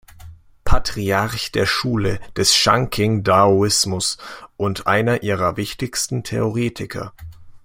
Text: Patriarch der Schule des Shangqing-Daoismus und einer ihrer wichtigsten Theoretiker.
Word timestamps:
Patriarch 0.65 1.51
der 1.51 1.67
Schule 1.67 2.19
des 2.35 2.55
Shangqing-Daoismus 2.55 4.17
und 4.57 4.87
einer 4.87 5.21
ihrer 5.21 5.57
wichtigsten 5.57 6.23
Theoretiker. 6.23 7.13